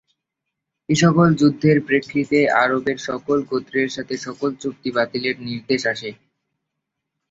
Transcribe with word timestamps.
এসকল 0.89 1.29
যুদ্ধের 1.39 1.77
প্রেক্ষিতে 1.87 2.39
আরবের 2.61 2.97
সকল 3.07 3.37
গোত্রের 3.49 3.89
সাথে 3.95 4.15
সকল 4.25 4.49
চুক্তি 4.61 4.89
বাতিলের 4.97 5.35
নির্দেশ 5.47 5.81
আসে। 5.93 6.09